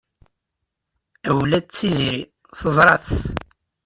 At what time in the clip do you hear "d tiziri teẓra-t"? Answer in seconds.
1.63-3.07